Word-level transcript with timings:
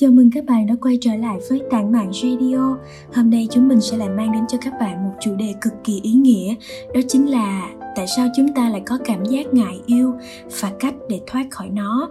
Chào 0.00 0.10
mừng 0.10 0.30
các 0.30 0.44
bạn 0.44 0.66
đã 0.66 0.74
quay 0.80 0.98
trở 1.00 1.14
lại 1.14 1.38
với 1.48 1.62
Tản 1.70 1.92
Mạng 1.92 2.10
Radio. 2.12 2.78
Hôm 3.14 3.30
nay 3.30 3.48
chúng 3.50 3.68
mình 3.68 3.80
sẽ 3.80 3.96
lại 3.96 4.08
mang 4.08 4.32
đến 4.32 4.42
cho 4.48 4.58
các 4.60 4.72
bạn 4.80 5.04
một 5.04 5.14
chủ 5.20 5.34
đề 5.34 5.54
cực 5.60 5.72
kỳ 5.84 6.00
ý 6.02 6.12
nghĩa, 6.12 6.54
đó 6.94 7.00
chính 7.08 7.30
là 7.30 7.70
tại 7.96 8.06
sao 8.16 8.28
chúng 8.36 8.48
ta 8.54 8.68
lại 8.68 8.82
có 8.86 8.98
cảm 9.04 9.24
giác 9.24 9.54
ngại 9.54 9.80
yêu 9.86 10.14
và 10.60 10.72
cách 10.80 10.94
để 11.08 11.20
thoát 11.26 11.46
khỏi 11.50 11.68
nó. 11.68 12.10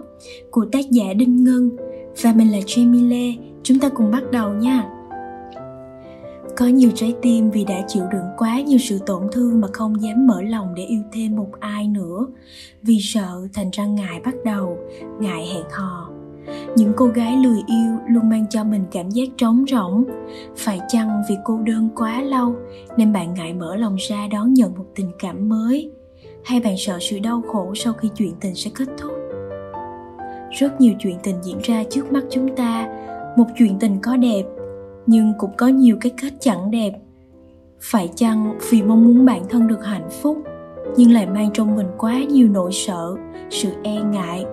Của 0.50 0.66
tác 0.72 0.90
giả 0.90 1.12
Đinh 1.12 1.44
Ngân 1.44 1.70
và 2.22 2.32
mình 2.32 2.52
là 2.52 2.58
Jamie 2.58 3.08
Lê. 3.08 3.34
Chúng 3.62 3.78
ta 3.78 3.88
cùng 3.88 4.10
bắt 4.10 4.22
đầu 4.32 4.54
nha. 4.54 4.90
Có 6.56 6.66
nhiều 6.66 6.90
trái 6.94 7.14
tim 7.22 7.50
vì 7.50 7.64
đã 7.64 7.84
chịu 7.88 8.04
đựng 8.12 8.26
quá 8.36 8.60
nhiều 8.60 8.78
sự 8.78 8.98
tổn 9.06 9.22
thương 9.32 9.60
mà 9.60 9.68
không 9.72 10.02
dám 10.02 10.26
mở 10.26 10.42
lòng 10.42 10.74
để 10.74 10.84
yêu 10.84 11.02
thêm 11.12 11.36
một 11.36 11.50
ai 11.60 11.88
nữa. 11.88 12.26
Vì 12.82 12.98
sợ 13.00 13.48
thành 13.52 13.70
ra 13.72 13.84
ngại 13.84 14.20
bắt 14.24 14.34
đầu, 14.44 14.78
ngại 15.20 15.46
hẹn 15.54 15.64
hò 15.70 16.17
những 16.76 16.92
cô 16.96 17.06
gái 17.06 17.36
lười 17.36 17.58
yêu 17.66 17.98
luôn 18.08 18.28
mang 18.28 18.46
cho 18.50 18.64
mình 18.64 18.84
cảm 18.90 19.10
giác 19.10 19.28
trống 19.36 19.64
rỗng. 19.68 20.04
Phải 20.56 20.80
chăng 20.88 21.22
vì 21.28 21.36
cô 21.44 21.58
đơn 21.58 21.88
quá 21.96 22.22
lâu 22.22 22.54
nên 22.96 23.12
bạn 23.12 23.34
ngại 23.34 23.54
mở 23.54 23.76
lòng 23.76 23.96
ra 24.08 24.28
đón 24.30 24.54
nhận 24.54 24.74
một 24.78 24.86
tình 24.94 25.10
cảm 25.18 25.48
mới? 25.48 25.90
Hay 26.44 26.60
bạn 26.60 26.74
sợ 26.78 26.98
sự 27.00 27.18
đau 27.18 27.42
khổ 27.52 27.74
sau 27.74 27.92
khi 27.92 28.08
chuyện 28.16 28.32
tình 28.40 28.54
sẽ 28.54 28.70
kết 28.74 28.88
thúc? 28.98 29.12
Rất 30.50 30.80
nhiều 30.80 30.94
chuyện 30.98 31.16
tình 31.22 31.36
diễn 31.42 31.58
ra 31.62 31.84
trước 31.90 32.12
mắt 32.12 32.24
chúng 32.30 32.56
ta. 32.56 32.88
Một 33.36 33.46
chuyện 33.58 33.78
tình 33.78 33.98
có 34.02 34.16
đẹp, 34.16 34.42
nhưng 35.06 35.32
cũng 35.38 35.50
có 35.56 35.68
nhiều 35.68 35.96
cái 36.00 36.12
kết 36.22 36.32
chẳng 36.40 36.70
đẹp. 36.70 36.92
Phải 37.80 38.08
chăng 38.14 38.58
vì 38.70 38.82
mong 38.82 39.04
muốn 39.04 39.24
bản 39.24 39.42
thân 39.48 39.66
được 39.66 39.84
hạnh 39.84 40.08
phúc, 40.22 40.38
nhưng 40.96 41.12
lại 41.12 41.26
mang 41.26 41.50
trong 41.54 41.76
mình 41.76 41.86
quá 41.98 42.22
nhiều 42.22 42.48
nỗi 42.48 42.72
sợ, 42.72 43.16
sự 43.50 43.68
e 43.82 44.00
ngại 44.12 44.44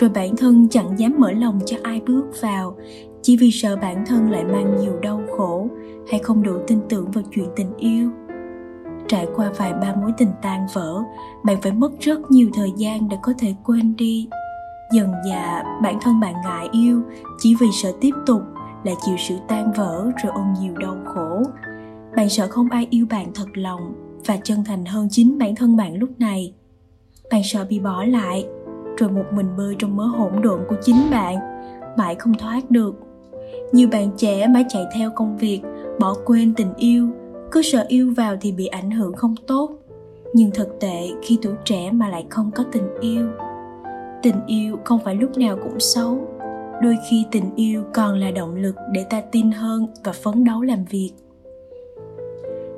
rồi 0.00 0.10
bản 0.10 0.36
thân 0.36 0.68
chẳng 0.68 0.98
dám 0.98 1.14
mở 1.18 1.32
lòng 1.32 1.60
cho 1.66 1.76
ai 1.82 2.00
bước 2.06 2.24
vào. 2.40 2.76
Chỉ 3.22 3.36
vì 3.36 3.50
sợ 3.50 3.76
bản 3.76 4.04
thân 4.06 4.30
lại 4.30 4.44
mang 4.44 4.76
nhiều 4.80 4.92
đau 5.02 5.20
khổ, 5.36 5.68
hay 6.10 6.20
không 6.20 6.42
đủ 6.42 6.52
tin 6.66 6.78
tưởng 6.88 7.10
vào 7.10 7.24
chuyện 7.30 7.46
tình 7.56 7.76
yêu. 7.76 8.10
Trải 9.08 9.26
qua 9.36 9.50
vài 9.56 9.72
ba 9.72 9.94
mối 9.94 10.12
tình 10.18 10.30
tan 10.42 10.66
vỡ, 10.74 11.02
bạn 11.44 11.60
phải 11.62 11.72
mất 11.72 11.92
rất 12.00 12.30
nhiều 12.30 12.48
thời 12.54 12.72
gian 12.76 13.08
để 13.08 13.16
có 13.22 13.32
thể 13.38 13.54
quên 13.64 13.96
đi. 13.96 14.28
Dần 14.92 15.10
dà, 15.28 15.62
bản 15.82 15.98
thân 16.02 16.20
bạn 16.20 16.34
ngại 16.44 16.68
yêu, 16.72 17.02
chỉ 17.38 17.54
vì 17.60 17.66
sợ 17.82 17.92
tiếp 18.00 18.14
tục 18.26 18.42
lại 18.84 18.94
chịu 19.06 19.16
sự 19.18 19.34
tan 19.48 19.72
vỡ 19.76 20.10
rồi 20.22 20.32
ôm 20.34 20.54
nhiều 20.60 20.74
đau 20.76 20.96
khổ. 21.04 21.42
Bạn 22.16 22.28
sợ 22.28 22.46
không 22.50 22.70
ai 22.70 22.86
yêu 22.90 23.06
bạn 23.10 23.30
thật 23.34 23.48
lòng 23.54 23.94
và 24.26 24.36
chân 24.44 24.64
thành 24.64 24.84
hơn 24.84 25.08
chính 25.10 25.38
bản 25.38 25.54
thân 25.56 25.76
bạn 25.76 25.94
lúc 25.94 26.10
này. 26.18 26.54
Bạn 27.30 27.42
sợ 27.44 27.66
bị 27.68 27.78
bỏ 27.78 28.04
lại 28.04 28.46
rồi 29.00 29.10
một 29.10 29.24
mình 29.32 29.56
bơi 29.56 29.76
trong 29.78 29.96
mớ 29.96 30.04
hỗn 30.04 30.42
độn 30.42 30.60
của 30.68 30.76
chính 30.82 31.10
bạn. 31.10 31.36
Mãi 31.96 32.14
không 32.14 32.34
thoát 32.34 32.70
được. 32.70 32.94
Nhiều 33.72 33.88
bạn 33.92 34.10
trẻ 34.16 34.46
mãi 34.46 34.64
chạy 34.68 34.84
theo 34.94 35.10
công 35.16 35.36
việc, 35.36 35.60
bỏ 36.00 36.14
quên 36.24 36.54
tình 36.54 36.74
yêu, 36.76 37.08
cứ 37.52 37.62
sợ 37.62 37.84
yêu 37.88 38.14
vào 38.16 38.36
thì 38.40 38.52
bị 38.52 38.66
ảnh 38.66 38.90
hưởng 38.90 39.12
không 39.12 39.34
tốt. 39.46 39.70
Nhưng 40.34 40.50
thực 40.50 40.80
tệ 40.80 41.08
khi 41.22 41.38
tuổi 41.42 41.54
trẻ 41.64 41.90
mà 41.92 42.08
lại 42.08 42.26
không 42.30 42.50
có 42.50 42.64
tình 42.72 42.88
yêu 43.00 43.28
tình 44.22 44.46
yêu 44.46 44.78
không 44.84 44.98
phải 45.04 45.14
lúc 45.14 45.38
nào 45.38 45.56
cũng 45.62 45.80
xấu. 45.80 46.18
Đôi 46.82 46.96
khi 47.10 47.26
tình 47.30 47.54
yêu 47.56 47.84
còn 47.94 48.18
là 48.18 48.30
động 48.30 48.54
lực 48.54 48.74
để 48.92 49.04
ta 49.10 49.20
tin 49.20 49.50
hơn 49.50 49.86
và 50.04 50.12
phấn 50.12 50.44
đấu 50.44 50.62
làm 50.62 50.84
việc. 50.84 51.12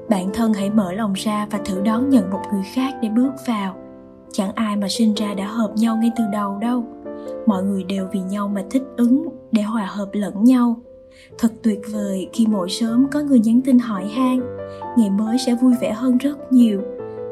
Bản 0.08 0.30
thân 0.34 0.52
hãy 0.52 0.70
mở 0.70 0.92
lòng 0.92 1.12
ra 1.12 1.46
và 1.50 1.58
thử 1.64 1.80
đón 1.80 2.10
nhận 2.10 2.30
một 2.30 2.40
người 2.52 2.62
khác 2.74 2.94
để 3.02 3.08
bước 3.08 3.32
vào 3.46 3.76
chẳng 4.32 4.52
ai 4.54 4.76
mà 4.76 4.88
sinh 4.88 5.14
ra 5.14 5.34
đã 5.34 5.46
hợp 5.46 5.72
nhau 5.76 5.96
ngay 5.96 6.10
từ 6.16 6.24
đầu 6.32 6.58
đâu. 6.58 6.84
Mọi 7.46 7.62
người 7.62 7.84
đều 7.84 8.08
vì 8.12 8.20
nhau 8.20 8.48
mà 8.48 8.64
thích 8.70 8.82
ứng 8.96 9.28
để 9.52 9.62
hòa 9.62 9.86
hợp 9.90 10.08
lẫn 10.12 10.44
nhau. 10.44 10.76
Thật 11.38 11.52
tuyệt 11.62 11.80
vời 11.92 12.28
khi 12.32 12.46
mỗi 12.46 12.70
sớm 12.70 13.06
có 13.10 13.20
người 13.20 13.38
nhắn 13.38 13.60
tin 13.64 13.78
hỏi 13.78 14.08
han, 14.08 14.40
ngày 14.98 15.10
mới 15.10 15.38
sẽ 15.38 15.54
vui 15.54 15.74
vẻ 15.80 15.92
hơn 15.92 16.18
rất 16.18 16.52
nhiều. 16.52 16.80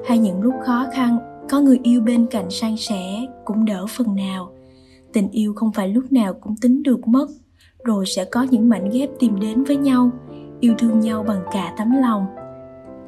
Hay 0.06 0.18
những 0.18 0.42
lúc 0.42 0.54
khó 0.66 0.86
khăn, 0.92 1.19
có 1.50 1.60
người 1.60 1.80
yêu 1.82 2.00
bên 2.00 2.26
cạnh 2.26 2.50
san 2.50 2.76
sẻ 2.76 3.26
cũng 3.44 3.64
đỡ 3.64 3.86
phần 3.96 4.14
nào. 4.14 4.52
Tình 5.12 5.30
yêu 5.30 5.54
không 5.56 5.72
phải 5.72 5.88
lúc 5.88 6.12
nào 6.12 6.34
cũng 6.34 6.54
tính 6.60 6.82
được 6.82 7.08
mất, 7.08 7.26
rồi 7.84 8.06
sẽ 8.06 8.25
có 8.25 8.46
những 8.50 8.69
mảnh 8.69 8.91
ghép 8.91 9.10
tìm 9.19 9.41
đến 9.41 9.64
với 9.64 9.76
nhau, 9.76 10.10
yêu 10.60 10.75
thương 10.78 11.00
nhau 11.00 11.25
bằng 11.28 11.42
cả 11.52 11.75
tấm 11.78 11.92
lòng. 12.02 12.26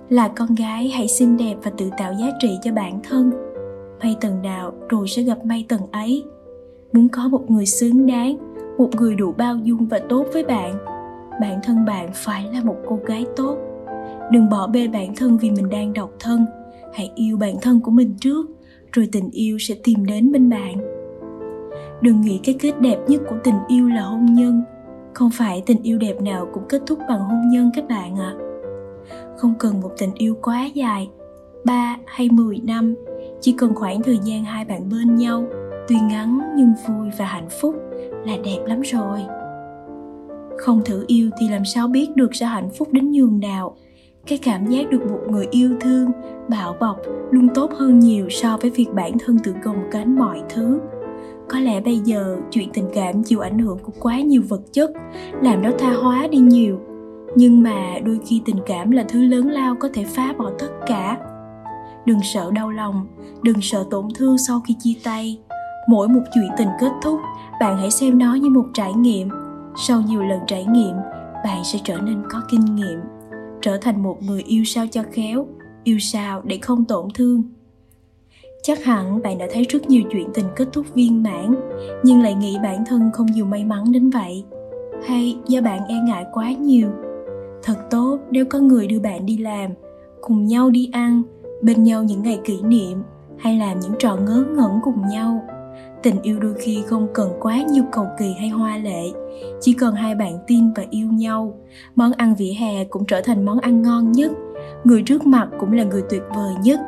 Là 0.09 0.29
con 0.29 0.55
gái 0.55 0.89
hãy 0.89 1.09
xinh 1.09 1.37
đẹp 1.37 1.55
và 1.63 1.71
tự 1.79 1.91
tạo 1.99 2.13
giá 2.21 2.27
trị 2.41 2.59
cho 2.63 2.73
bản 2.73 3.01
thân 3.03 3.52
may 4.03 4.17
tầng 4.21 4.43
nào 4.43 4.73
rồi 4.89 5.09
sẽ 5.09 5.23
gặp 5.23 5.45
may 5.45 5.67
tầng 5.69 5.81
ấy. 5.93 6.25
Muốn 6.93 7.09
có 7.09 7.29
một 7.29 7.51
người 7.51 7.67
xứng 7.67 8.07
đáng, 8.07 8.37
một 8.79 8.89
người 8.97 9.15
đủ 9.15 9.33
bao 9.33 9.57
dung 9.57 9.87
và 9.87 9.99
tốt 10.09 10.27
với 10.33 10.45
bạn, 10.45 10.75
bản 11.41 11.61
thân 11.63 11.85
bạn 11.85 12.11
phải 12.15 12.49
là 12.53 12.63
một 12.65 12.77
cô 12.87 12.99
gái 13.07 13.27
tốt. 13.37 13.57
Đừng 14.31 14.51
bỏ 14.51 14.67
bê 14.67 14.89
bản 14.89 15.15
thân 15.17 15.39
vì 15.39 15.51
mình 15.51 15.69
đang 15.69 15.93
độc 15.93 16.11
thân. 16.21 16.47
Hãy 16.95 17.13
yêu 17.15 17.37
bản 17.37 17.55
thân 17.63 17.81
của 17.81 17.91
mình 17.91 18.15
trước, 18.21 18.47
rồi 18.93 19.09
tình 19.13 19.31
yêu 19.31 19.59
sẽ 19.59 19.75
tìm 19.85 20.07
đến 20.07 20.33
bên 20.33 20.51
bạn. 20.51 20.75
Đừng 22.01 22.21
nghĩ 22.21 22.41
cái 22.45 22.57
kết 22.61 22.81
đẹp 22.81 22.99
nhất 23.09 23.23
của 23.29 23.37
tình 23.45 23.59
yêu 23.69 23.89
là 23.89 24.03
hôn 24.03 24.27
nhân. 24.27 24.63
Không 25.15 25.31
phải 25.31 25.63
tình 25.67 25.83
yêu 25.83 25.99
đẹp 25.99 26.21
nào 26.21 26.49
cũng 26.53 26.63
kết 26.69 26.83
thúc 26.87 26.99
bằng 27.09 27.21
hôn 27.21 27.49
nhân 27.49 27.71
các 27.75 27.89
bạn 27.89 28.17
ạ. 28.17 28.35
À. 28.35 28.43
không 29.37 29.55
cần 29.59 29.81
một 29.81 29.91
tình 29.99 30.15
yêu 30.15 30.37
quá 30.43 30.67
dài 30.75 31.11
3 31.65 31.97
hay 32.07 32.29
10 32.31 32.61
năm 32.65 32.95
chỉ 33.43 33.53
cần 33.53 33.75
khoảng 33.75 34.03
thời 34.03 34.19
gian 34.25 34.45
hai 34.45 34.65
bạn 34.65 34.89
bên 34.91 35.17
nhau, 35.17 35.45
tuy 35.89 35.97
ngắn 36.11 36.41
nhưng 36.57 36.73
vui 36.89 37.09
và 37.19 37.25
hạnh 37.25 37.49
phúc 37.61 37.75
là 38.25 38.37
đẹp 38.45 38.59
lắm 38.67 38.81
rồi. 38.81 39.21
Không 40.59 40.83
thử 40.85 41.05
yêu 41.07 41.31
thì 41.41 41.49
làm 41.49 41.65
sao 41.65 41.89
biết 41.89 42.17
được 42.17 42.35
sẽ 42.35 42.47
hạnh 42.47 42.71
phúc 42.79 42.89
đến 42.93 43.11
nhường 43.11 43.41
nào. 43.41 43.77
Cái 44.27 44.39
cảm 44.39 44.67
giác 44.67 44.91
được 44.91 45.11
một 45.11 45.21
người 45.31 45.47
yêu 45.51 45.71
thương, 45.81 46.11
bảo 46.49 46.77
bọc 46.81 46.97
luôn 47.31 47.49
tốt 47.55 47.71
hơn 47.73 47.99
nhiều 47.99 48.29
so 48.31 48.57
với 48.57 48.71
việc 48.71 48.87
bản 48.95 49.13
thân 49.19 49.39
tự 49.39 49.55
gồng 49.63 49.91
gánh 49.91 50.19
mọi 50.19 50.43
thứ. 50.49 50.81
Có 51.49 51.59
lẽ 51.59 51.81
bây 51.81 51.99
giờ 51.99 52.37
chuyện 52.51 52.69
tình 52.73 52.87
cảm 52.95 53.23
chịu 53.23 53.41
ảnh 53.41 53.59
hưởng 53.59 53.79
của 53.79 53.93
quá 54.01 54.21
nhiều 54.21 54.43
vật 54.49 54.63
chất, 54.73 54.91
làm 55.43 55.63
nó 55.63 55.71
tha 55.79 55.93
hóa 55.93 56.27
đi 56.31 56.39
nhiều. 56.39 56.81
Nhưng 57.37 57.63
mà 57.63 57.99
đôi 58.05 58.21
khi 58.27 58.43
tình 58.45 58.59
cảm 58.67 58.91
là 58.91 59.05
thứ 59.09 59.23
lớn 59.23 59.49
lao 59.49 59.75
có 59.81 59.89
thể 59.95 60.05
phá 60.05 60.35
bỏ 60.39 60.51
tất 60.59 60.71
cả 60.87 61.19
đừng 62.07 62.19
sợ 62.23 62.51
đau 62.55 62.71
lòng, 62.71 63.07
đừng 63.43 63.61
sợ 63.61 63.85
tổn 63.91 64.09
thương 64.15 64.39
sau 64.39 64.61
khi 64.61 64.77
chia 64.81 64.95
tay. 65.05 65.39
Mỗi 65.89 66.09
một 66.09 66.21
chuyện 66.35 66.49
tình 66.59 66.69
kết 66.81 66.91
thúc, 67.03 67.21
bạn 67.61 67.79
hãy 67.79 67.91
xem 67.91 68.19
nó 68.19 68.35
như 68.35 68.51
một 68.51 68.67
trải 68.75 68.93
nghiệm. 68.95 69.29
Sau 69.77 70.01
nhiều 70.01 70.23
lần 70.23 70.41
trải 70.47 70.65
nghiệm, 70.65 70.97
bạn 71.45 71.65
sẽ 71.65 71.79
trở 71.85 71.99
nên 71.99 72.23
có 72.31 72.43
kinh 72.51 72.65
nghiệm. 72.75 73.01
Trở 73.61 73.77
thành 73.77 74.03
một 74.03 74.23
người 74.23 74.43
yêu 74.43 74.65
sao 74.65 74.87
cho 74.91 75.03
khéo, 75.13 75.47
yêu 75.85 75.99
sao 75.99 76.41
để 76.45 76.59
không 76.63 76.85
tổn 76.85 77.09
thương. 77.15 77.43
Chắc 78.63 78.85
hẳn 78.85 79.23
bạn 79.23 79.39
đã 79.39 79.47
thấy 79.53 79.65
rất 79.69 79.87
nhiều 79.89 80.03
chuyện 80.11 80.29
tình 80.35 80.47
kết 80.57 80.69
thúc 80.73 80.87
viên 80.95 81.23
mãn, 81.23 81.55
nhưng 82.03 82.23
lại 82.23 82.35
nghĩ 82.35 82.59
bản 82.63 82.85
thân 82.87 83.11
không 83.13 83.27
nhiều 83.27 83.45
may 83.45 83.65
mắn 83.65 83.93
đến 83.93 84.11
vậy. 84.11 84.45
Hay 85.07 85.37
do 85.47 85.61
bạn 85.61 85.81
e 85.89 85.95
ngại 86.05 86.25
quá 86.33 86.53
nhiều. 86.53 86.89
Thật 87.63 87.77
tốt, 87.91 88.19
nếu 88.31 88.45
có 88.45 88.59
người 88.59 88.87
đưa 88.87 89.01
bạn 89.01 89.27
đi 89.27 89.39
làm, 89.39 89.71
cùng 90.21 90.47
nhau 90.47 90.71
đi 90.71 90.91
ăn 90.93 91.23
bên 91.63 91.83
nhau 91.83 92.05
những 92.05 92.23
ngày 92.23 92.41
kỷ 92.45 92.63
niệm 92.63 93.03
hay 93.39 93.59
làm 93.59 93.81
những 93.81 93.95
trò 93.99 94.17
ngớ 94.17 94.45
ngẩn 94.57 94.71
cùng 94.83 95.07
nhau. 95.11 95.43
Tình 96.03 96.23
yêu 96.23 96.41
đôi 96.41 96.55
khi 96.55 96.83
không 96.87 97.09
cần 97.15 97.31
quá 97.41 97.63
nhiều 97.71 97.85
cầu 97.93 98.07
kỳ 98.19 98.35
hay 98.39 98.49
hoa 98.49 98.77
lệ 98.77 99.03
chỉ 99.61 99.73
cần 99.73 99.95
hai 99.95 100.15
bạn 100.15 100.39
tin 100.47 100.73
và 100.73 100.85
yêu 100.91 101.09
nhau. 101.13 101.55
Món 101.95 102.13
ăn 102.13 102.35
vỉa 102.35 102.53
hè 102.53 102.85
cũng 102.85 103.07
trở 103.07 103.21
thành 103.21 103.45
món 103.45 103.61
ăn 103.61 103.83
ngon 103.83 104.13
nhất 104.13 104.33
người 104.85 105.03
trước 105.03 105.27
mặt 105.27 105.49
cũng 105.59 105.73
là 105.73 105.85
người 105.85 106.03
tuyệt 106.11 106.23
vời 106.35 106.55
nhất. 106.63 106.81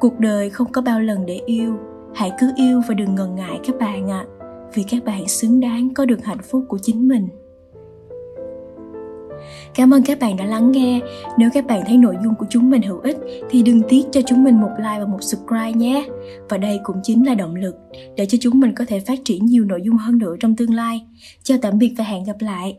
Cuộc 0.00 0.18
đời 0.18 0.50
không 0.50 0.72
có 0.72 0.82
bao 0.82 1.00
lần 1.00 1.26
để 1.26 1.40
yêu 1.46 1.76
hãy 2.14 2.32
cứ 2.40 2.52
yêu 2.56 2.80
và 2.88 2.94
đừng 2.94 3.14
ngần 3.14 3.34
ngại 3.34 3.60
các 3.66 3.76
bạn 3.80 4.10
ạ. 4.10 4.24
À, 4.40 4.50
vì 4.74 4.82
các 4.82 5.04
bạn 5.04 5.28
xứng 5.28 5.60
đáng 5.60 5.94
có 5.94 6.04
được 6.04 6.24
hạnh 6.24 6.42
phúc 6.50 6.64
của 6.68 6.78
chính 6.82 7.08
mình. 7.08 7.28
Cảm 9.74 9.94
ơn 9.94 10.02
các 10.02 10.18
bạn 10.18 10.36
đã 10.36 10.44
lắng 10.44 10.72
nghe. 10.72 11.00
Nếu 11.38 11.50
các 11.54 11.66
bạn 11.66 11.82
thấy 11.86 11.96
nội 11.96 12.16
dung 12.24 12.34
của 12.34 12.46
chúng 12.50 12.70
mình 12.70 12.82
hữu 12.82 12.98
ích, 12.98 13.16
thì 13.50 13.62
đừng 13.62 13.82
tiếc 13.88 14.02
cho 14.12 14.20
chúng 14.26 14.44
mình 14.44 14.60
một 14.60 14.70
like 14.76 14.98
và 14.98 15.06
một 15.06 15.22
subscribe 15.22 15.72
nhé. 15.72 16.08
Và 16.48 16.58
đây 16.58 16.80
cũng 16.84 16.96
chính 17.02 17.26
là 17.26 17.34
động 17.34 17.54
lực 17.54 17.74
để 18.16 18.26
cho 18.26 18.38
chúng 18.40 18.60
mình 18.60 18.74
có 18.74 18.84
thể 18.88 19.00
phát 19.00 19.18
triển 19.24 19.46
nhiều 19.46 19.64
nội 19.64 19.80
dung 19.84 19.96
hơn 19.96 20.18
nữa 20.18 20.36
trong 20.40 20.56
tương 20.56 20.74
lai. 20.74 21.06
Chào 21.42 21.58
tạm 21.62 21.78
biệt 21.78 21.94
và 21.98 22.04
hẹn 22.04 22.24
gặp 22.24 22.36
lại. 22.40 22.76